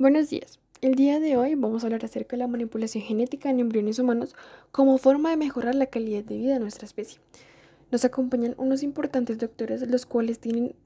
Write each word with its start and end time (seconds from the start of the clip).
Buenos 0.00 0.30
días. 0.30 0.60
El 0.80 0.94
día 0.94 1.18
de 1.18 1.36
hoy 1.36 1.56
vamos 1.56 1.82
a 1.82 1.88
hablar 1.88 2.04
acerca 2.04 2.36
de 2.36 2.38
la 2.38 2.46
manipulación 2.46 3.02
genética 3.02 3.50
en 3.50 3.58
embriones 3.58 3.98
humanos 3.98 4.36
como 4.70 4.96
forma 4.96 5.30
de 5.30 5.36
mejorar 5.36 5.74
la 5.74 5.86
calidad 5.86 6.22
de 6.22 6.36
vida 6.36 6.54
de 6.54 6.60
nuestra 6.60 6.86
especie. 6.86 7.18
Nos 7.90 8.04
acompañan 8.04 8.54
unos 8.58 8.84
importantes 8.84 9.38
doctores, 9.38 9.82
los 9.90 10.06
cuales 10.06 10.38
tienen 10.38 10.76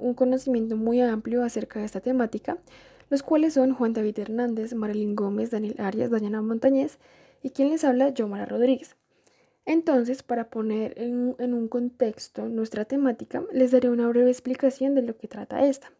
un 0.00 0.14
conocimiento 0.14 0.76
muy 0.76 1.00
amplio 1.00 1.44
acerca 1.44 1.78
de 1.78 1.84
esta 1.84 2.00
temática, 2.00 2.58
los 3.08 3.22
cuales 3.22 3.54
son 3.54 3.72
Juan 3.72 3.92
David 3.92 4.18
Hernández, 4.18 4.74
Marilyn 4.74 5.14
Gómez, 5.14 5.52
Daniel 5.52 5.76
Arias, 5.78 6.10
Dayana 6.10 6.42
Montañez 6.42 6.98
y 7.44 7.50
quien 7.50 7.70
les 7.70 7.84
habla, 7.84 8.08
Yomara 8.08 8.46
Rodríguez. 8.46 8.96
Entonces, 9.64 10.24
para 10.24 10.50
poner 10.50 11.00
en, 11.00 11.36
en 11.38 11.54
un 11.54 11.68
contexto 11.68 12.48
nuestra 12.48 12.84
temática, 12.84 13.44
les 13.52 13.70
daré 13.70 13.90
una 13.90 14.08
breve 14.08 14.28
explicación 14.28 14.96
de 14.96 15.02
lo 15.02 15.16
que 15.16 15.28
trata 15.28 15.64
esta. 15.64 15.92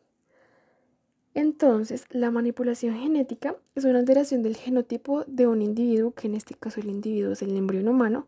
Entonces, 1.36 2.06
la 2.08 2.30
manipulación 2.30 2.98
genética 2.98 3.56
es 3.74 3.84
una 3.84 3.98
alteración 3.98 4.42
del 4.42 4.56
genotipo 4.56 5.22
de 5.26 5.46
un 5.46 5.60
individuo, 5.60 6.12
que 6.12 6.28
en 6.28 6.34
este 6.34 6.54
caso 6.54 6.80
el 6.80 6.88
individuo 6.88 7.32
es 7.32 7.42
el 7.42 7.54
embrión 7.54 7.88
humano, 7.88 8.26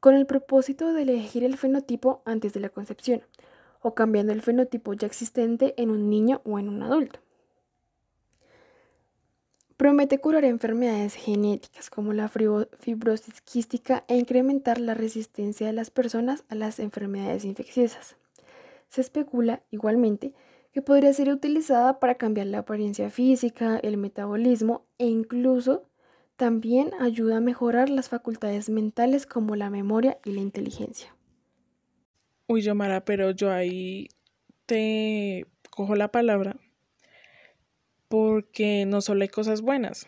con 0.00 0.14
el 0.14 0.24
propósito 0.24 0.94
de 0.94 1.02
elegir 1.02 1.44
el 1.44 1.58
fenotipo 1.58 2.22
antes 2.24 2.54
de 2.54 2.60
la 2.60 2.70
concepción, 2.70 3.20
o 3.82 3.92
cambiando 3.92 4.32
el 4.32 4.40
fenotipo 4.40 4.94
ya 4.94 5.06
existente 5.06 5.74
en 5.76 5.90
un 5.90 6.08
niño 6.08 6.40
o 6.46 6.58
en 6.58 6.70
un 6.70 6.82
adulto. 6.82 7.20
Promete 9.76 10.18
curar 10.18 10.46
enfermedades 10.46 11.16
genéticas 11.16 11.90
como 11.90 12.14
la 12.14 12.30
fibrosis 12.30 13.42
quística 13.42 14.04
e 14.08 14.16
incrementar 14.16 14.80
la 14.80 14.94
resistencia 14.94 15.66
de 15.66 15.74
las 15.74 15.90
personas 15.90 16.44
a 16.48 16.54
las 16.54 16.78
enfermedades 16.78 17.44
infecciosas. 17.44 18.16
Se 18.88 19.02
especula 19.02 19.60
igualmente 19.70 20.32
que 20.72 20.82
podría 20.82 21.12
ser 21.12 21.30
utilizada 21.30 21.98
para 21.98 22.16
cambiar 22.16 22.46
la 22.46 22.58
apariencia 22.58 23.10
física, 23.10 23.78
el 23.82 23.96
metabolismo 23.96 24.86
e 24.98 25.06
incluso 25.06 25.88
también 26.36 26.92
ayuda 27.00 27.38
a 27.38 27.40
mejorar 27.40 27.90
las 27.90 28.08
facultades 28.08 28.70
mentales 28.70 29.26
como 29.26 29.56
la 29.56 29.70
memoria 29.70 30.18
y 30.24 30.32
la 30.32 30.40
inteligencia. 30.40 31.14
Uy, 32.46 32.62
Yomara, 32.62 33.04
pero 33.04 33.30
yo 33.32 33.50
ahí 33.50 34.08
te 34.66 35.46
cojo 35.70 35.96
la 35.96 36.12
palabra 36.12 36.56
porque 38.08 38.84
no 38.86 39.00
solo 39.00 39.22
hay 39.22 39.28
cosas 39.28 39.62
buenas. 39.62 40.06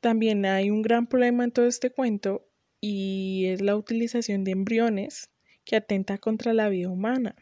También 0.00 0.44
hay 0.44 0.70
un 0.70 0.82
gran 0.82 1.06
problema 1.06 1.44
en 1.44 1.52
todo 1.52 1.66
este 1.66 1.90
cuento 1.90 2.46
y 2.80 3.46
es 3.46 3.60
la 3.60 3.76
utilización 3.76 4.44
de 4.44 4.50
embriones 4.50 5.30
que 5.64 5.76
atenta 5.76 6.18
contra 6.18 6.52
la 6.52 6.68
vida 6.68 6.90
humana 6.90 7.36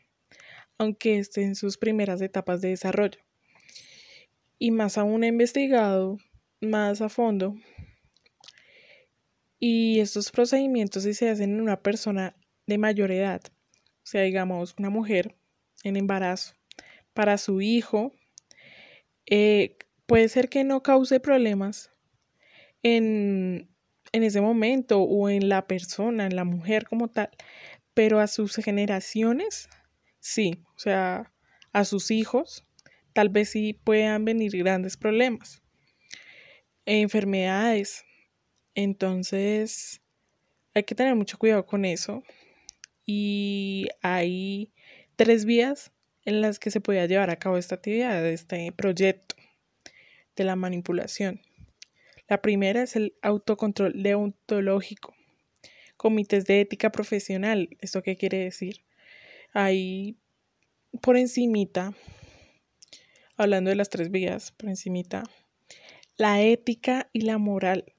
aunque 0.81 1.19
esté 1.19 1.43
en 1.43 1.57
sus 1.57 1.77
primeras 1.77 2.23
etapas 2.23 2.63
de 2.63 2.71
desarrollo. 2.71 3.21
Y 4.59 4.71
más 4.71 4.97
aún 4.97 5.25
he 5.25 5.27
investigado 5.27 6.17
más 6.63 7.03
a 7.03 7.11
fondo. 7.11 7.55
Y 9.59 10.01
estos 10.01 10.31
procedimientos 10.31 11.03
si 11.03 11.13
se 11.13 11.29
hacen 11.29 11.51
en 11.51 11.61
una 11.61 11.83
persona 11.83 12.35
de 12.67 12.79
mayor 12.79 13.13
edad, 13.13 13.43
o 13.47 14.07
sea, 14.07 14.23
digamos, 14.23 14.75
una 14.79 14.89
mujer 14.89 15.37
en 15.85 15.99
embarazo, 15.99 16.55
para 17.13 17.37
su 17.37 17.61
hijo, 17.61 18.13
eh, 19.27 19.77
puede 20.07 20.31
ser 20.31 20.49
que 20.49 20.65
no 20.65 20.83
cause 20.83 21.21
problemas 21.21 21.93
en, 22.83 23.69
en 24.13 24.23
ese 24.23 24.41
momento 24.41 25.03
o 25.03 25.29
en 25.29 25.51
la 25.51 25.67
persona, 25.67 26.25
en 26.25 26.37
la 26.37 26.45
mujer 26.45 26.87
como 26.87 27.09
tal, 27.09 27.29
pero 27.93 28.19
a 28.19 28.27
sus 28.29 28.57
generaciones 28.57 29.69
sí, 30.21 30.63
o 30.77 30.79
sea, 30.79 31.33
a 31.73 31.85
sus 31.85 32.11
hijos, 32.11 32.67
tal 33.13 33.29
vez 33.29 33.51
sí 33.51 33.73
puedan 33.73 34.25
venir 34.25 34.57
grandes 34.57 34.97
problemas, 34.97 35.63
enfermedades. 36.87 38.05
Entonces, 38.75 40.01
hay 40.75 40.85
que 40.85 40.95
tener 40.95 41.15
mucho 41.17 41.39
cuidado 41.39 41.67
con 41.67 41.85
eso. 41.85 42.23
Y 43.07 43.89
hay 44.03 44.73
tres 45.17 45.45
vías 45.45 45.93
en 46.25 46.41
las 46.41 46.59
que 46.59 46.71
se 46.71 46.81
podía 46.81 47.07
llevar 47.07 47.31
a 47.31 47.39
cabo 47.39 47.57
esta 47.59 47.75
actividad, 47.77 48.25
este 48.27 48.71
proyecto 48.73 49.35
de 50.37 50.45
la 50.45 50.57
manipulación. 50.57 51.41
La 52.29 52.41
primera 52.41 52.83
es 52.83 52.95
el 52.95 53.15
autocontrol 53.23 54.03
deontológico. 54.03 55.15
Comités 55.97 56.47
de 56.47 56.61
ética 56.61 56.93
profesional. 56.93 57.69
¿Esto 57.81 58.03
qué 58.03 58.17
quiere 58.17 58.39
decir? 58.39 58.83
Ahí 59.53 60.17
por 61.03 61.17
encimita, 61.17 61.93
hablando 63.37 63.71
de 63.71 63.77
las 63.77 63.91
tres 63.91 64.11
vías, 64.11 64.53
por 64.53 64.69
encimita, 64.69 65.25
la 66.17 66.43
ética 66.43 67.09
y 67.13 67.23
la 67.23 67.39
moral. 67.39 67.93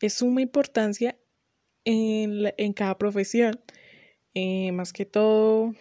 Es 0.00 0.14
suma 0.14 0.40
importancia 0.40 1.18
en, 1.84 2.52
en 2.56 2.72
cada 2.72 2.98
profesión, 2.98 3.60
eh, 4.34 4.72
más 4.72 4.92
que 4.92 5.04
todo, 5.04 5.74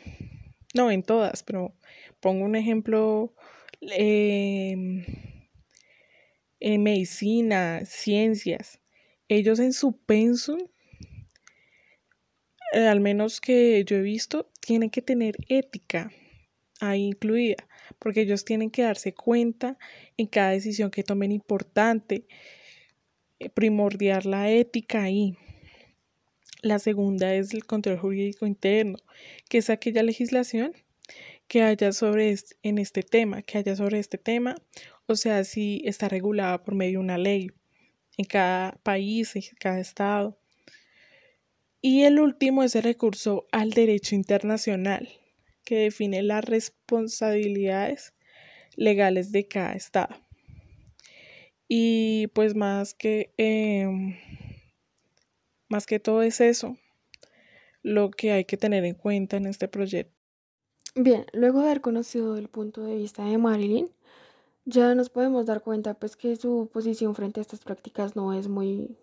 no 0.73 0.91
en 0.91 1.03
todas, 1.03 1.43
pero 1.43 1.75
pongo 2.19 2.45
un 2.45 2.55
ejemplo, 2.55 3.33
em, 3.81 5.05
en 6.59 6.83
medicina, 6.83 7.85
ciencias, 7.85 8.79
ellos 9.27 9.59
en 9.59 9.73
su 9.73 9.97
pensum 9.97 10.59
al 12.73 12.99
menos 12.99 13.39
que 13.39 13.83
yo 13.85 13.97
he 13.97 14.01
visto, 14.01 14.49
tienen 14.67 14.89
que 14.89 15.01
tener 15.01 15.37
ética 15.47 16.11
ahí 16.81 17.05
incluida, 17.05 17.55
porque 17.99 18.19
ellos 18.19 18.43
tienen 18.43 18.69
que 18.69 18.81
darse 18.81 19.13
cuenta 19.13 19.77
en 20.17 20.27
cada 20.27 20.49
decisión 20.49 20.91
que 20.91 21.03
tomen 21.03 21.31
importante, 21.31 22.27
eh, 23.39 23.49
primordial 23.49 24.23
la 24.25 24.51
ética 24.51 25.03
ahí. 25.03 25.37
La 26.61 26.79
segunda 26.79 27.33
es 27.33 27.53
el 27.53 27.65
control 27.65 27.97
jurídico 27.97 28.45
interno, 28.45 28.97
que 29.47 29.59
es 29.59 29.69
aquella 29.69 30.03
legislación 30.03 30.73
que 31.47 31.61
haya 31.61 31.93
sobre 31.93 32.35
en 32.61 32.77
este 32.77 33.03
tema, 33.03 33.43
que 33.43 33.59
haya 33.59 33.73
sobre 33.77 33.99
este 33.99 34.17
tema, 34.17 34.57
o 35.05 35.15
sea, 35.15 35.45
si 35.45 35.81
está 35.85 36.09
regulada 36.09 36.61
por 36.65 36.75
medio 36.75 36.99
de 36.99 37.05
una 37.05 37.17
ley 37.17 37.51
en 38.17 38.25
cada 38.25 38.73
país, 38.83 39.33
en 39.37 39.43
cada 39.61 39.79
estado. 39.79 40.37
Y 41.81 42.03
el 42.03 42.19
último 42.19 42.63
es 42.63 42.75
el 42.75 42.83
recurso 42.83 43.45
al 43.51 43.71
derecho 43.71 44.15
internacional, 44.15 45.09
que 45.63 45.75
define 45.75 46.23
las 46.23 46.43
responsabilidades 46.43 48.13
legales 48.75 49.31
de 49.31 49.47
cada 49.47 49.73
Estado. 49.73 50.15
Y 51.67 52.27
pues 52.27 52.55
más 52.55 52.93
que, 52.93 53.33
em, 53.37 54.15
más 55.69 55.85
que 55.85 55.99
todo 55.99 56.21
es 56.21 56.39
eso 56.41 56.77
lo 57.83 58.11
que 58.11 58.31
hay 58.31 58.45
que 58.45 58.57
tener 58.57 58.83
en 58.85 58.95
cuenta 58.95 59.37
en 59.37 59.45
este 59.45 59.67
proyecto. 59.67 60.13
Bien, 60.95 61.25
luego 61.31 61.59
de 61.59 61.67
haber 61.67 61.81
conocido 61.81 62.37
el 62.37 62.49
punto 62.49 62.83
de 62.83 62.95
vista 62.95 63.23
de 63.23 63.37
Marilyn, 63.37 63.89
ya 64.65 64.95
nos 64.95 65.09
podemos 65.09 65.45
dar 65.45 65.61
cuenta 65.61 65.93
pues 65.93 66.17
que 66.17 66.35
su 66.35 66.69
posición 66.73 67.15
frente 67.15 67.39
a 67.39 67.41
estas 67.41 67.61
prácticas 67.61 68.15
no 68.15 68.33
es 68.33 68.47
muy 68.47 68.97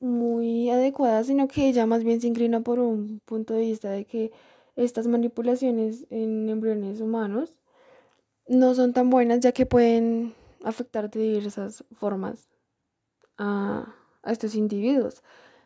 muy 0.00 0.70
adecuada, 0.70 1.22
sino 1.24 1.46
que 1.46 1.68
ella 1.68 1.86
más 1.86 2.04
bien 2.04 2.20
se 2.20 2.26
inclina 2.26 2.60
por 2.60 2.78
un 2.78 3.20
punto 3.24 3.54
de 3.54 3.60
vista 3.60 3.90
de 3.90 4.06
que 4.06 4.32
estas 4.76 5.06
manipulaciones 5.06 6.06
en 6.10 6.48
embriones 6.48 7.00
humanos 7.00 7.54
no 8.48 8.74
son 8.74 8.92
tan 8.92 9.10
buenas 9.10 9.40
ya 9.40 9.52
que 9.52 9.66
pueden 9.66 10.34
afectar 10.64 11.10
de 11.10 11.20
diversas 11.20 11.84
formas 11.92 12.48
a, 13.38 13.94
estos 14.24 14.54
individuos. 14.54 15.22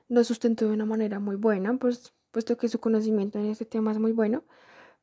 No 0.08 0.22
sustentó 0.24 0.66
de 0.66 0.74
una 0.74 0.84
manera 0.84 1.18
muy 1.18 1.36
buena, 1.36 1.76
pues, 1.76 2.12
puesto 2.30 2.56
que 2.56 2.68
su 2.68 2.80
conocimiento 2.80 3.38
en 3.38 3.46
este 3.46 3.64
tema 3.64 3.92
es 3.92 3.98
muy 3.98 4.12
bueno, 4.12 4.44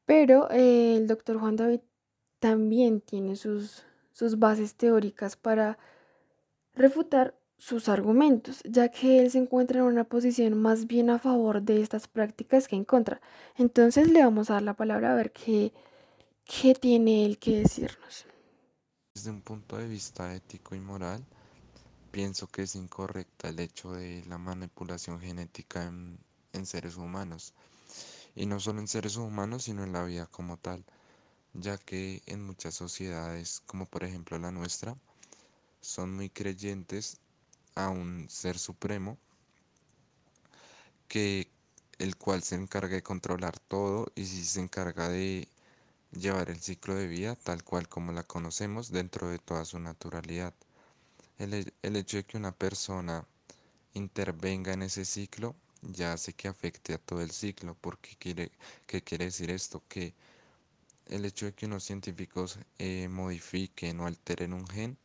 pero 0.06 0.50
eh, 0.52 0.98
el 0.98 1.08
doctor 1.08 1.40
Juan 1.40 1.56
David 1.56 1.82
también 2.40 3.02
tiene 3.02 3.36
sus, 3.36 3.84
sus 4.12 4.40
bases 4.40 4.76
teóricas 4.76 5.36
para 5.36 5.78
refutar 6.74 7.36
sus 7.62 7.90
argumentos, 7.90 8.64
ya 8.64 8.90
que 8.90 9.20
él 9.20 9.30
se 9.30 9.38
encuentra 9.38 9.82
en 9.82 9.86
una 9.86 10.04
posición 10.04 10.60
más 10.60 10.88
bien 10.88 11.12
a 11.12 11.20
favor 11.20 11.62
de 11.62 11.80
estas 11.80 12.08
prácticas 12.08 12.68
que 12.68 12.76
en 12.76 12.86
contra. 12.86 13.22
Entonces 13.56 14.10
le 14.10 14.24
vamos 14.24 14.50
a 14.50 14.54
dar 14.54 14.64
la 14.64 14.74
palabra 14.74 15.12
a 15.12 15.16
ver 15.16 15.32
qué, 15.32 15.72
qué 16.44 16.74
tiene 16.74 17.24
él 17.24 17.38
que 17.38 17.60
decirnos. 17.60 18.26
Desde 19.14 19.30
un 19.30 19.42
punto 19.42 19.78
de 19.78 19.88
vista 19.88 20.34
ético 20.34 20.74
y 20.74 20.80
moral, 20.80 21.24
pienso 22.10 22.48
que 22.48 22.64
es 22.64 22.76
incorrecta 22.76 23.50
el 23.50 23.60
hecho 23.60 23.92
de 23.92 24.26
la 24.26 24.40
manipulación 24.40 25.20
genética 25.20 25.84
en, 25.84 26.18
en 26.54 26.66
seres 26.66 26.98
humanos. 26.98 27.54
Y 28.34 28.48
no 28.48 28.60
solo 28.60 28.80
en 28.80 28.88
seres 28.88 29.18
humanos, 29.18 29.66
sino 29.66 29.84
en 29.84 29.94
la 29.94 30.04
vida 30.04 30.26
como 30.26 30.58
tal, 30.58 30.84
ya 31.54 31.78
que 31.78 32.24
en 32.26 32.44
muchas 32.44 32.74
sociedades, 32.74 33.62
como 33.68 33.86
por 33.86 34.04
ejemplo 34.04 34.40
la 34.40 34.50
nuestra, 34.50 34.98
son 35.80 36.16
muy 36.16 36.32
creyentes 36.32 37.20
a 37.76 37.90
un 37.90 38.30
ser 38.30 38.58
supremo 38.60 39.18
que 41.08 41.50
el 42.00 42.16
cual 42.18 42.44
se 42.44 42.56
encarga 42.56 42.96
de 42.96 43.04
controlar 43.04 43.60
todo 43.60 44.12
y 44.16 44.26
si 44.26 44.44
se 44.46 44.60
encarga 44.62 45.10
de, 45.10 45.48
llevar 46.12 46.50
el 46.50 46.60
ciclo 46.60 46.96
de 46.96 47.08
vida 47.08 47.36
tal 47.36 47.64
cual 47.64 47.88
como 47.88 48.12
la 48.12 48.24
conocemos 48.24 48.92
dentro 48.92 49.30
de 49.30 49.40
toda 49.40 49.66
su 49.66 49.80
naturalidad. 49.80 50.54
El, 51.38 51.74
hecho 51.96 52.18
de 52.18 52.24
que 52.24 52.38
una 52.38 52.52
persona 52.52 53.26
intervenga 53.94 54.74
en 54.74 54.84
ese 54.84 55.06
ciclo 55.06 55.56
ya 55.82 56.14
hace 56.14 56.34
que 56.34 56.48
afecte 56.48 56.94
a 56.94 56.98
todo 57.00 57.22
el 57.22 57.32
ciclo. 57.32 57.76
porque 57.82 58.16
quiere, 58.20 58.52
¿Qué 58.86 59.02
quiere 59.02 59.26
decir 59.26 59.50
esto? 59.52 59.82
Que 59.88 60.14
el 61.08 61.26
hecho 61.26 61.46
de 61.46 61.54
que 61.54 61.66
unos 61.66 61.84
científicos 61.84 62.60
eh, 62.78 63.08
modifiquen 63.10 64.00
o 64.00 64.06
alteren 64.06 64.54
un 64.54 64.68
gen, 64.68 64.98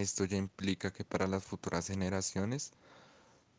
esto 0.00 0.24
ya 0.24 0.36
implica 0.36 0.92
que 0.92 1.04
para 1.04 1.26
las 1.26 1.44
futuras 1.44 1.86
generaciones 1.88 2.72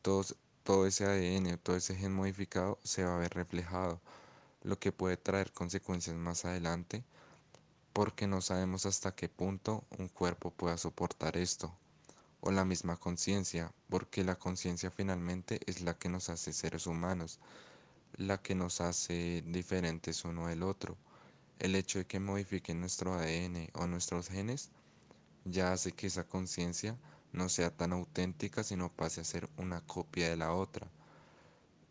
todo 0.02 0.86
ese 0.86 1.06
ADN 1.06 1.58
todo 1.58 1.76
ese 1.76 1.96
gen 1.96 2.14
modificado 2.14 2.80
se 2.84 3.04
va 3.04 3.16
a 3.16 3.20
ver 3.20 3.34
reflejado, 3.34 4.00
lo 4.64 4.80
que 4.80 4.92
puede 4.92 5.18
traer 5.18 5.52
consecuencias 5.52 6.16
más 6.16 6.46
adelante 6.46 7.04
porque 7.94 8.28
no 8.28 8.42
sabemos 8.42 8.86
hasta 8.86 9.14
qué 9.16 9.30
punto 9.30 9.84
un 9.98 10.08
cuerpo 10.08 10.52
pueda 10.52 10.78
soportar 10.78 11.38
esto 11.38 11.76
o 12.42 12.52
la 12.52 12.66
misma 12.66 12.98
conciencia, 12.98 13.72
porque 13.90 14.24
la 14.24 14.36
conciencia 14.36 14.90
finalmente 14.90 15.60
es 15.68 15.82
la 15.82 15.94
que 15.94 16.10
nos 16.10 16.30
hace 16.30 16.54
seres 16.54 16.88
humanos, 16.88 17.40
la 18.18 18.42
que 18.42 18.56
nos 18.56 18.82
hace 18.82 19.44
diferentes 19.46 20.26
uno 20.26 20.48
del 20.48 20.64
otro. 20.64 20.98
El 21.60 21.76
hecho 21.76 22.00
de 22.00 22.06
que 22.06 22.20
modifiquen 22.20 22.80
nuestro 22.80 23.14
ADN 23.14 23.70
o 23.74 23.86
nuestros 23.86 24.30
genes 24.30 24.72
ya 25.46 25.72
hace 25.74 25.92
que 25.92 26.08
esa 26.08 26.26
conciencia 26.26 26.98
no 27.34 27.50
sea 27.50 27.76
tan 27.76 27.94
auténtica, 27.94 28.64
sino 28.64 28.92
pase 28.92 29.22
a 29.22 29.26
ser 29.26 29.50
una 29.58 29.82
copia 29.82 30.30
de 30.30 30.38
la 30.38 30.54
otra. 30.54 30.88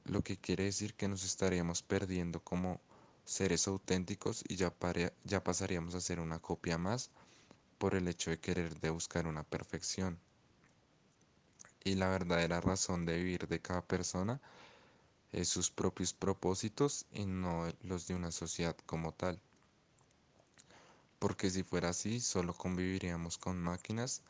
Lo 0.05 0.23
que 0.23 0.37
quiere 0.37 0.65
decir 0.65 0.95
que 0.95 1.09
nos 1.09 1.25
estaríamos 1.25 1.83
perdiendo 1.83 2.41
como 2.41 2.81
seres 3.25 3.69
auténticos 3.69 4.45
y 4.49 4.57
ya, 4.57 4.75
ya 5.25 5.45
pasaríamos 5.45 5.95
a 5.95 6.01
ser 6.01 6.21
una 6.21 6.41
copia 6.41 6.79
más 6.79 7.11
por 7.79 7.95
el 7.95 8.09
hecho 8.09 8.31
de 8.31 8.41
querer 8.41 8.81
de 8.81 8.91
buscar 8.91 9.27
una 9.27 9.45
perfección 9.45 10.19
y 11.85 11.95
la 11.95 12.09
verdadera 12.09 12.61
razón 12.61 13.07
de 13.07 13.17
vivir 13.17 13.49
de 13.49 13.61
cada 13.61 13.83
persona 13.83 14.41
es 15.33 15.49
sus 15.49 15.71
propios 15.71 16.13
propósitos 16.13 17.07
y 17.13 17.25
no 17.25 17.73
los 17.83 18.07
de 18.07 18.15
una 18.15 18.33
sociedad 18.33 18.77
como 18.87 19.13
tal. 19.13 19.41
Porque 21.21 21.51
si 21.51 21.63
fuera 21.63 21.91
así, 21.91 22.19
solo 22.19 22.53
conviviríamos 22.55 23.39
con 23.39 23.63
máquinas 23.63 24.23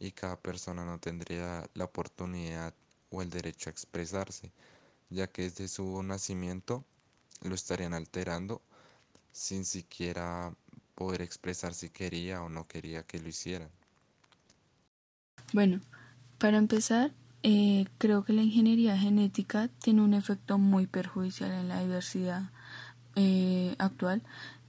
y 0.00 0.10
cada 0.10 0.36
persona 0.36 0.84
no 0.84 0.98
tendría 0.98 1.68
la 1.74 1.84
oportunidad 1.84 2.74
o 3.10 3.22
el 3.22 3.30
derecho 3.30 3.70
a 3.70 3.72
expresarse, 3.72 4.50
ya 5.10 5.28
que 5.28 5.42
desde 5.42 5.68
su 5.68 6.02
nacimiento 6.02 6.84
lo 7.42 7.54
estarían 7.54 7.94
alterando 7.94 8.60
sin 9.30 9.64
siquiera 9.64 10.52
poder 10.96 11.22
expresar 11.22 11.74
si 11.74 11.90
quería 11.90 12.42
o 12.42 12.48
no 12.48 12.66
quería 12.66 13.04
que 13.04 13.20
lo 13.20 13.28
hicieran. 13.28 13.70
Bueno, 15.52 15.80
para 16.38 16.58
empezar, 16.58 17.12
eh, 17.42 17.86
creo 17.98 18.24
que 18.24 18.32
la 18.32 18.42
ingeniería 18.42 18.98
genética 18.98 19.68
tiene 19.68 20.02
un 20.02 20.14
efecto 20.14 20.58
muy 20.58 20.86
perjudicial 20.86 21.52
en 21.52 21.68
la 21.68 21.80
diversidad 21.80 22.50
eh, 23.14 23.74
actual, 23.78 24.22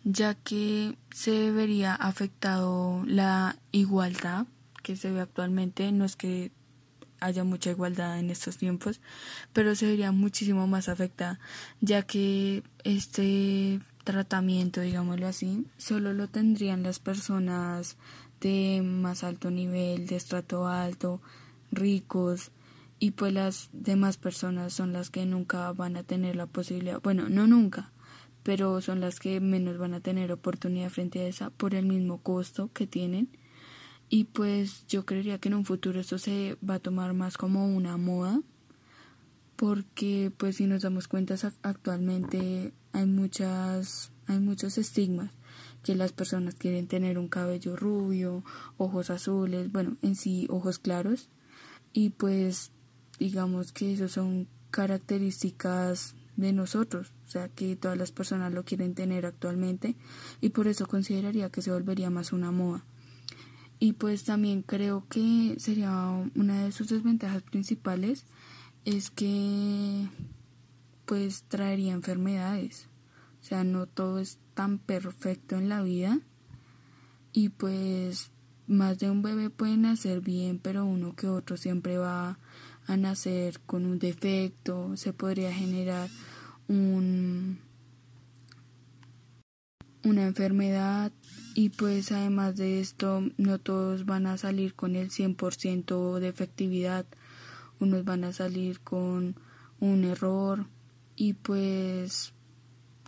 ya 0.03 0.35
que 0.35 0.97
se 1.11 1.51
vería 1.51 1.95
afectado 1.95 3.03
la 3.05 3.57
igualdad 3.71 4.47
que 4.83 4.95
se 4.95 5.11
ve 5.11 5.21
actualmente. 5.21 5.91
No 5.91 6.05
es 6.05 6.15
que 6.15 6.51
haya 7.19 7.43
mucha 7.43 7.71
igualdad 7.71 8.19
en 8.19 8.29
estos 8.29 8.57
tiempos, 8.57 9.01
pero 9.53 9.75
se 9.75 9.87
vería 9.87 10.11
muchísimo 10.11 10.67
más 10.67 10.89
afectada, 10.89 11.39
ya 11.81 12.03
que 12.03 12.63
este 12.83 13.79
tratamiento, 14.03 14.81
digámoslo 14.81 15.27
así, 15.27 15.65
solo 15.77 16.13
lo 16.13 16.27
tendrían 16.27 16.83
las 16.83 16.99
personas 16.99 17.97
de 18.41 18.81
más 18.83 19.23
alto 19.23 19.51
nivel, 19.51 20.07
de 20.07 20.15
estrato 20.15 20.67
alto, 20.67 21.21
ricos 21.71 22.51
y 22.99 23.11
pues 23.11 23.33
las 23.33 23.69
demás 23.73 24.17
personas 24.17 24.73
son 24.73 24.93
las 24.93 25.09
que 25.09 25.25
nunca 25.25 25.71
van 25.73 25.97
a 25.97 26.03
tener 26.03 26.35
la 26.35 26.47
posibilidad, 26.47 27.01
bueno, 27.01 27.29
no 27.29 27.47
nunca, 27.47 27.91
pero 28.49 28.81
son 28.81 28.99
las 28.99 29.19
que 29.19 29.39
menos 29.39 29.77
van 29.77 29.93
a 29.93 29.99
tener 29.99 30.31
oportunidad 30.31 30.89
frente 30.89 31.19
a 31.19 31.27
esa 31.27 31.51
por 31.51 31.75
el 31.75 31.85
mismo 31.85 32.23
costo 32.23 32.71
que 32.73 32.87
tienen. 32.87 33.29
Y 34.09 34.23
pues 34.23 34.87
yo 34.87 35.05
creería 35.05 35.37
que 35.37 35.49
en 35.49 35.53
un 35.53 35.65
futuro 35.65 35.99
esto 35.99 36.17
se 36.17 36.57
va 36.67 36.73
a 36.73 36.79
tomar 36.79 37.13
más 37.13 37.37
como 37.37 37.67
una 37.67 37.95
moda, 37.97 38.41
porque 39.55 40.31
pues 40.35 40.55
si 40.55 40.65
nos 40.65 40.81
damos 40.81 41.07
cuenta 41.07 41.35
actualmente 41.61 42.73
hay 42.91 43.05
muchas 43.05 44.11
hay 44.25 44.39
muchos 44.39 44.79
estigmas 44.79 45.29
que 45.83 45.93
las 45.93 46.11
personas 46.11 46.55
quieren 46.55 46.87
tener 46.87 47.19
un 47.19 47.27
cabello 47.27 47.75
rubio, 47.75 48.43
ojos 48.77 49.11
azules, 49.11 49.71
bueno, 49.71 49.95
en 50.01 50.15
sí 50.15 50.47
ojos 50.49 50.79
claros 50.79 51.29
y 51.93 52.09
pues 52.09 52.71
digamos 53.19 53.73
que 53.73 53.93
eso 53.93 54.07
son 54.07 54.47
características 54.71 56.15
de 56.35 56.51
nosotros, 56.51 57.13
o 57.29 57.31
sea 57.31 57.47
que 57.47 57.75
todas 57.75 57.95
las 57.95 58.11
personas 58.11 58.51
lo 58.51 58.65
quieren 58.65 58.95
tener 58.95 59.27
actualmente 59.27 59.95
y 60.41 60.49
por 60.49 60.67
eso 60.67 60.87
consideraría 60.87 61.51
que 61.51 61.61
se 61.61 61.71
volvería 61.71 62.09
más 62.09 62.33
una 62.33 62.49
moda. 62.49 62.83
Y 63.77 63.93
pues 63.93 64.23
también 64.23 64.63
creo 64.63 65.05
que 65.09 65.55
sería 65.59 65.93
una 66.33 66.63
de 66.63 66.71
sus 66.71 66.89
desventajas 66.89 67.43
principales 67.43 68.25
es 68.83 69.11
que 69.11 70.09
pues 71.05 71.43
traería 71.43 71.93
enfermedades. 71.93 72.87
O 73.43 73.45
sea, 73.45 73.63
no 73.63 73.85
todo 73.85 74.17
es 74.17 74.39
tan 74.55 74.79
perfecto 74.79 75.55
en 75.55 75.69
la 75.69 75.83
vida 75.83 76.19
y 77.31 77.49
pues 77.49 78.31
más 78.65 78.97
de 78.97 79.11
un 79.11 79.21
bebé 79.21 79.51
puede 79.51 79.77
nacer 79.77 80.21
bien, 80.21 80.57
pero 80.57 80.83
uno 80.83 81.15
que 81.15 81.27
otro 81.27 81.57
siempre 81.57 81.99
va 81.99 82.39
a 82.87 82.97
nacer 82.97 83.59
con 83.67 83.85
un 83.85 83.99
defecto, 83.99 84.97
se 84.97 85.13
podría 85.13 85.53
generar 85.53 86.09
un, 86.69 87.59
una 90.03 90.25
enfermedad 90.25 91.11
y 91.55 91.69
pues 91.69 92.13
además 92.13 92.55
de 92.55 92.79
esto 92.79 93.23
no 93.37 93.59
todos 93.59 94.05
van 94.05 94.27
a 94.27 94.37
salir 94.37 94.75
con 94.75 94.95
el 94.95 95.09
100% 95.09 96.19
de 96.19 96.27
efectividad, 96.29 97.05
unos 97.81 98.05
van 98.05 98.23
a 98.23 98.31
salir 98.31 98.79
con 98.79 99.35
un 99.79 100.03
error 100.05 100.67
y 101.17 101.33
pues 101.33 102.33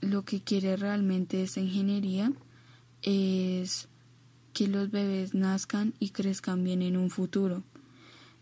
lo 0.01 0.23
que 0.23 0.41
quiere 0.41 0.75
realmente 0.75 1.43
esta 1.43 1.61
ingeniería 1.61 2.33
es 3.03 3.87
que 4.53 4.67
los 4.67 4.91
bebés 4.91 5.33
nazcan 5.33 5.93
y 5.99 6.09
crezcan 6.09 6.63
bien 6.63 6.81
en 6.81 6.97
un 6.97 7.09
futuro. 7.09 7.63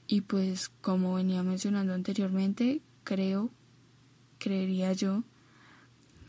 Y 0.07 0.21
pues 0.21 0.69
como 0.69 1.15
venía 1.15 1.43
mencionando 1.43 1.93
anteriormente, 1.93 2.81
creo, 3.03 3.51
creería 4.39 4.93
yo, 4.93 5.23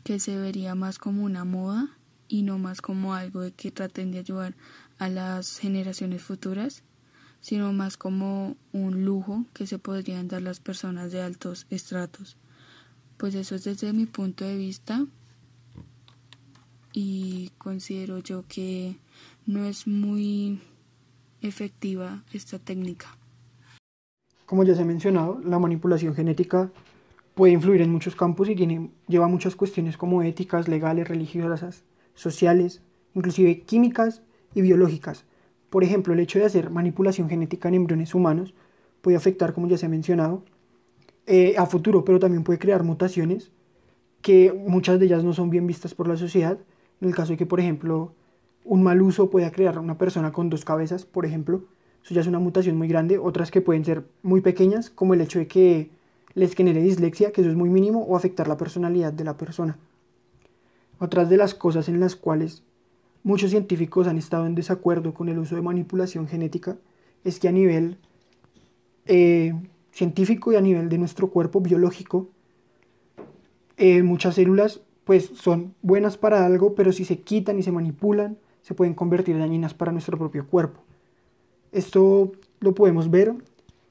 que 0.05 0.19
se 0.19 0.37
vería 0.37 0.75
más 0.75 0.99
como 0.99 1.25
una 1.25 1.45
moda 1.45 1.97
y 2.29 2.43
no 2.43 2.59
más 2.59 2.83
como 2.83 3.15
algo 3.15 3.41
de 3.41 3.53
que 3.53 3.71
traten 3.71 4.11
de 4.11 4.19
ayudar 4.19 4.55
a 4.99 5.09
las 5.09 5.59
generaciones 5.59 6.23
futuras, 6.23 6.83
sino 7.41 7.73
más 7.73 7.97
como 7.97 8.57
un 8.73 9.05
lujo 9.05 9.47
que 9.55 9.67
se 9.67 9.79
podrían 9.79 10.29
dar 10.29 10.43
las 10.43 10.61
personas 10.61 11.11
de 11.13 11.23
altos 11.23 11.67
estratos. 11.71 12.37
Pues 13.17 13.35
eso 13.35 13.55
es 13.55 13.65
desde 13.65 13.93
mi 13.93 14.07
punto 14.07 14.45
de 14.45 14.57
vista 14.57 15.07
y 16.93 17.51
considero 17.59 18.19
yo 18.19 18.45
que 18.49 18.97
no 19.47 19.65
es 19.65 19.87
muy 19.87 20.61
efectiva 21.41 22.23
esta 22.33 22.59
técnica. 22.59 23.17
Como 24.47 24.65
ya 24.65 24.75
se 24.75 24.83
ha 24.83 24.85
mencionado, 24.85 25.41
la 25.45 25.59
manipulación 25.59 26.15
genética 26.15 26.71
puede 27.41 27.55
influir 27.55 27.81
en 27.81 27.91
muchos 27.91 28.15
campos 28.17 28.51
y 28.51 28.55
tiene, 28.55 28.91
lleva 29.09 29.27
muchas 29.27 29.57
cuestiones 29.57 29.97
como 29.97 30.23
éticas, 30.23 30.69
legales, 30.69 31.09
religiosas, 31.09 31.85
sociales, 32.13 32.83
inclusive 33.15 33.63
químicas 33.63 34.21
y 34.55 34.61
biológicas. 34.61 35.25
Por 35.71 35.83
ejemplo, 35.83 36.13
el 36.13 36.21
hecho 36.21 36.39
de 36.39 36.45
hacer 36.45 36.69
manipulación 36.69 37.31
genética 37.31 37.69
en 37.69 37.77
embriones 37.77 38.15
humanos 38.15 38.53
puede 39.01 39.17
afectar, 39.17 39.55
como 39.55 39.69
ya 39.69 39.79
se 39.79 39.87
ha 39.87 39.89
mencionado, 39.89 40.43
eh, 41.27 41.55
a 41.57 41.65
futuro, 41.65 42.05
pero 42.05 42.19
también 42.19 42.45
puede 42.45 42.59
crear 42.59 42.83
mutaciones 42.83 43.53
que 44.21 44.53
muchas 44.53 45.01
de 45.01 45.07
ellas 45.07 45.25
no 45.25 45.33
son 45.33 45.49
bien 45.49 45.67
vistas 45.67 45.95
por 45.95 46.09
la 46.09 46.19
sociedad. 46.19 46.59
En 47.01 47.09
el 47.09 47.15
caso 47.15 47.33
de 47.33 47.39
que, 47.39 47.47
por 47.47 47.59
ejemplo, 47.59 48.13
un 48.65 48.83
mal 48.83 49.01
uso 49.01 49.31
puede 49.31 49.51
crear 49.51 49.79
una 49.79 49.97
persona 49.97 50.31
con 50.31 50.51
dos 50.51 50.67
cabezas, 50.67 51.07
por 51.07 51.25
ejemplo. 51.25 51.65
Eso 52.05 52.13
ya 52.13 52.21
es 52.21 52.27
una 52.27 52.39
mutación 52.39 52.77
muy 52.77 52.89
grande. 52.89 53.17
Otras 53.17 53.51
que 53.51 53.63
pueden 53.63 53.87
ser 53.87 54.05
muy 54.23 54.43
pequeñas, 54.43 54.91
como 54.91 55.15
el 55.15 55.23
hecho 55.23 55.39
de 55.39 55.47
que 55.47 56.00
les 56.35 56.55
genere 56.55 56.83
dislexia, 56.83 57.33
que 57.33 57.41
eso 57.41 57.51
es 57.51 57.57
muy 57.57 57.69
mínimo, 57.69 58.03
o 58.05 58.17
afectar 58.17 58.49
la 58.49 58.57
personalidad 58.57 59.13
de 59.13 59.25
la 59.25 59.37
persona. 59.37 59.79
Otras 60.99 61.29
de 61.29 61.37
las 61.37 61.55
cosas 61.55 61.89
en 61.89 62.01
las 62.01 62.17
cuales 62.17 62.63
muchos 63.23 63.51
científicos 63.51 64.07
han 64.07 64.19
estado 64.19 64.47
en 64.47 64.55
desacuerdo 64.55 65.15
con 65.15 65.29
el 65.29 65.39
uso 65.39 65.57
de 65.57 65.63
manipulación 65.63 66.29
genética 66.29 66.77
es 67.25 67.39
que 67.39 67.49
a 67.49 67.53
nivel 67.53 67.99
eh, 69.07 69.55
científico 69.93 70.53
y 70.53 70.57
a 70.57 70.61
nivel 70.61 70.89
de 70.89 70.99
nuestro 70.99 71.29
cuerpo 71.29 71.61
biológico, 71.61 72.29
eh, 73.77 74.03
muchas 74.03 74.35
células 74.35 74.81
pues 75.05 75.31
son 75.35 75.75
buenas 75.83 76.17
para 76.17 76.47
algo, 76.47 76.75
pero 76.75 76.93
si 76.93 77.05
se 77.05 77.19
quitan 77.21 77.59
y 77.59 77.63
se 77.63 77.73
manipulan, 77.73 78.39
se 78.63 78.75
pueden 78.75 78.95
convertir 78.95 79.35
en 79.35 79.41
dañinas 79.41 79.75
para 79.75 79.91
nuestro 79.91 80.17
propio 80.19 80.47
cuerpo. 80.47 80.81
Esto 81.73 82.33
lo 82.61 82.75
podemos 82.75 83.11
ver 83.11 83.35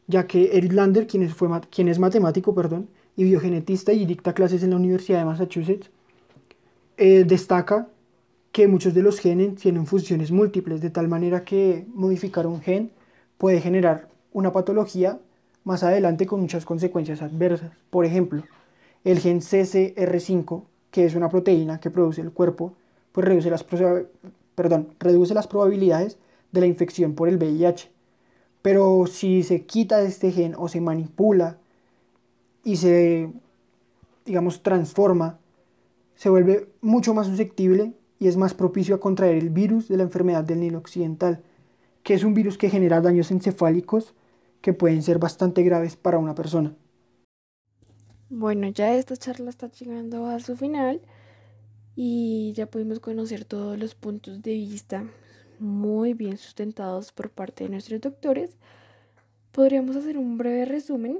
ya 0.09 0.25
que 0.25 0.57
Eric 0.57 0.73
Lander, 0.73 1.05
quien 1.05 1.21
es, 1.23 1.99
matemático 1.99 2.55
perdón, 2.55 2.89
y 3.15 3.25
biogenetista 3.25 3.93
y 3.93 4.07
dicta 4.07 4.33
clases 4.33 4.63
en 4.63 4.71
la 4.71 4.77
Universidad 4.77 5.19
de 5.19 5.25
Massachusetts, 5.25 5.91
eh, 6.97 7.23
destaca 7.25 7.87
que 8.51 8.67
muchos 8.67 8.95
de 8.95 9.03
los 9.03 9.19
genes 9.19 9.55
tienen 9.61 9.85
funciones 9.85 10.31
múltiples, 10.31 10.81
de 10.81 10.89
tal 10.89 11.07
manera 11.07 11.43
que 11.45 11.85
modificar 11.93 12.47
un 12.47 12.59
gen 12.59 12.91
puede 13.37 13.61
generar 13.61 14.09
una 14.33 14.51
patología 14.51 15.19
más 15.63 15.83
adelante 15.83 16.25
con 16.25 16.41
muchas 16.41 16.65
consecuencias 16.65 17.21
adversas. 17.21 17.71
Por 17.91 18.03
ejemplo, 18.03 18.43
el 19.03 19.19
gen 19.19 19.41
CCR5, 19.41 20.63
que 20.89 21.05
es 21.05 21.13
una 21.13 21.29
proteína 21.29 21.79
que 21.79 21.91
produce 21.91 22.21
el 22.21 22.31
cuerpo, 22.31 22.73
pues 23.11 23.27
reduce 23.27 23.51
las, 23.51 23.63
perdón, 24.55 24.89
reduce 24.99 25.35
las 25.35 25.45
probabilidades 25.45 26.17
de 26.51 26.61
la 26.61 26.65
infección 26.65 27.13
por 27.13 27.29
el 27.29 27.37
VIH. 27.37 27.98
Pero 28.61 29.05
si 29.07 29.43
se 29.43 29.65
quita 29.65 30.01
este 30.01 30.31
gen 30.31 30.55
o 30.57 30.67
se 30.67 30.81
manipula 30.81 31.57
y 32.63 32.75
se, 32.75 33.31
digamos, 34.25 34.63
transforma, 34.63 35.39
se 36.15 36.29
vuelve 36.29 36.67
mucho 36.81 37.13
más 37.13 37.27
susceptible 37.27 37.93
y 38.19 38.27
es 38.27 38.35
más 38.35 38.53
propicio 38.53 38.95
a 38.95 38.99
contraer 38.99 39.37
el 39.37 39.49
virus 39.49 39.87
de 39.87 39.97
la 39.97 40.03
enfermedad 40.03 40.43
del 40.43 40.59
Nilo 40.59 40.79
Occidental, 40.79 41.41
que 42.03 42.13
es 42.13 42.23
un 42.23 42.33
virus 42.33 42.57
que 42.57 42.69
genera 42.69 42.99
daños 42.99 43.31
encefálicos 43.31 44.13
que 44.61 44.73
pueden 44.73 45.01
ser 45.03 45.19
bastante 45.19 45.63
graves 45.63 45.95
para 45.95 46.17
una 46.17 46.35
persona. 46.35 46.75
Bueno, 48.29 48.67
ya 48.67 48.93
esta 48.93 49.15
charla 49.15 49.49
está 49.49 49.71
llegando 49.71 50.25
a 50.27 50.39
su 50.39 50.55
final 50.55 51.01
y 51.95 52.53
ya 52.53 52.67
pudimos 52.67 52.99
conocer 52.99 53.45
todos 53.45 53.79
los 53.79 53.95
puntos 53.95 54.41
de 54.41 54.53
vista 54.53 55.05
muy 55.59 56.13
bien 56.13 56.37
sustentados 56.37 57.11
por 57.11 57.29
parte 57.29 57.63
de 57.63 57.69
nuestros 57.69 58.01
doctores, 58.01 58.57
podríamos 59.51 59.95
hacer 59.95 60.17
un 60.17 60.37
breve 60.37 60.65
resumen 60.65 61.19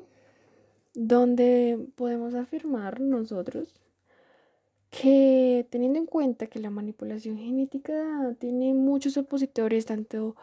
donde 0.93 1.88
podemos 1.96 2.34
afirmar 2.34 3.00
nosotros 3.00 3.79
que 4.89 5.67
teniendo 5.69 6.00
en 6.00 6.05
cuenta 6.05 6.48
que 6.48 6.60
la 6.60 6.69
manipulación 6.69 7.38
genética 7.38 8.36
tiene 8.39 8.74
muchos 8.74 9.17
opositores, 9.17 9.86
tanto 9.86 10.36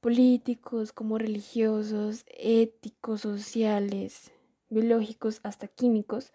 políticos 0.00 0.92
como 0.92 1.16
religiosos, 1.16 2.24
éticos, 2.28 3.22
sociales, 3.22 4.30
biológicos, 4.68 5.40
hasta 5.42 5.68
químicos, 5.68 6.32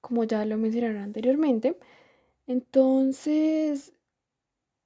como 0.00 0.24
ya 0.24 0.44
lo 0.44 0.56
mencionaron 0.58 1.02
anteriormente, 1.02 1.78
entonces 2.48 3.92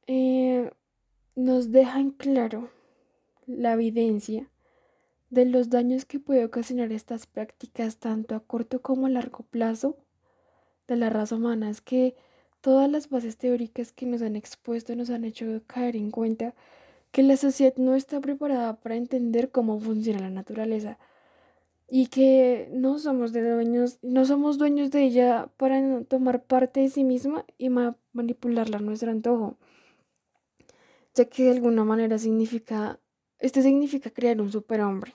eh, 0.07 0.71
nos 1.35 1.71
dejan 1.71 2.11
claro 2.11 2.71
la 3.47 3.73
evidencia 3.73 4.49
de 5.31 5.47
los 5.47 5.71
daños 5.71 6.05
que 6.05 6.21
puede 6.21 6.45
ocasionar 6.45 6.93
estas 6.93 7.27
prácticas 7.27 7.97
tanto 7.97 8.35
a 8.35 8.41
corto 8.41 8.83
como 8.83 9.07
a 9.07 9.11
largo 9.11 9.45
plazo 9.45 9.97
de 10.87 10.97
la 10.97 11.09
raza 11.09 11.37
humana. 11.37 11.71
Es 11.71 11.81
que 11.81 12.15
todas 12.61 12.91
las 12.91 13.09
bases 13.09 13.39
teóricas 13.39 13.93
que 13.93 14.07
nos 14.07 14.21
han 14.21 14.37
expuesto 14.37 14.95
nos 14.95 15.09
han 15.11 15.25
hecho 15.25 15.63
caer 15.67 15.97
en 15.97 16.11
cuenta 16.11 16.55
que 17.13 17.23
la 17.23 17.37
sociedad 17.37 17.75
no 17.77 17.95
está 17.95 18.21
preparada 18.21 18.77
para 18.77 18.97
entender 18.97 19.51
cómo 19.51 19.79
funciona 19.81 20.21
la 20.21 20.31
naturaleza 20.31 20.99
y 21.89 22.07
que 22.07 22.71
no 22.73 22.99
somos 22.99 23.33
dueños, 23.33 23.99
no 24.03 24.25
somos 24.25 24.59
dueños 24.59 24.91
de 24.91 25.03
ella 25.03 25.49
para 25.57 26.03
tomar 26.05 26.43
parte 26.43 26.81
de 26.81 26.89
sí 26.89 27.05
misma 27.05 27.45
y 27.59 27.69
manipularla 28.13 28.79
a 28.79 28.81
nuestro 28.81 29.11
antojo 29.11 29.57
ya 31.15 31.25
que 31.27 31.45
de 31.45 31.51
alguna 31.53 31.85
manera 31.85 32.19
significa, 32.19 33.01
esto 33.39 33.63
significa 33.63 34.11
crear 34.11 34.41
un 34.41 34.51
superhombre, 34.51 35.15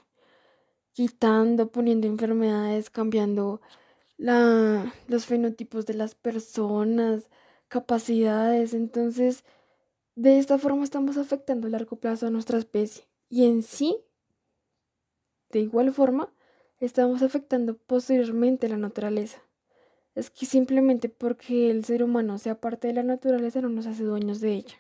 quitando, 0.94 1.72
poniendo 1.72 2.08
enfermedades, 2.08 2.89
cambiando 2.89 3.62
la, 4.18 4.94
los 5.08 5.25
fenotipos 5.25 5.86
de 5.86 5.94
las 5.94 6.16
personas, 6.16 7.30
capacidades, 7.68 8.74
entonces 8.74 9.44
de 10.16 10.39
esta 10.39 10.58
forma 10.58 10.84
estamos 10.84 11.18
afectando 11.18 11.68
a 11.68 11.72
largo 11.72 11.98
plazo 11.98 12.27
a 12.27 12.32
nuestra 12.32 12.58
especie 12.58 13.06
y 13.30 13.46
en 13.46 13.62
sí, 13.63 13.98
de 15.51 15.60
igual 15.60 15.92
forma, 15.92 16.34
estamos 16.80 17.22
afectando 17.22 17.77
posteriormente 17.77 18.70
la 18.70 18.77
naturaleza. 18.77 19.42
Es 20.16 20.30
que 20.30 20.46
simplemente 20.46 21.10
porque 21.10 21.70
el 21.70 21.86
ser 21.86 22.04
humano 22.04 22.38
sea 22.38 22.60
parte 22.60 22.88
de 22.88 22.94
la 22.94 23.04
naturaleza 23.04 23.62
no 23.62 23.70
nos 23.70 23.86
hace 23.86 24.04
dueños 24.04 24.42
de 24.42 24.54
ella. 24.54 24.75